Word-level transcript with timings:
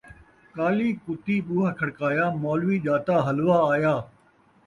کالی 0.55 0.89
کتّی 1.03 1.35
ٻوہا 1.45 1.69
کھڑکایا، 1.77 2.25
مولوی 2.41 2.77
ڄاتا 2.85 3.15
حلوہ 3.27 3.57
آیا 3.73 3.95